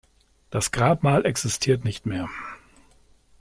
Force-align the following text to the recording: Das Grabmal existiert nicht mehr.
Das 0.49 0.71
Grabmal 0.71 1.27
existiert 1.27 1.85
nicht 1.85 2.07
mehr. 2.07 2.27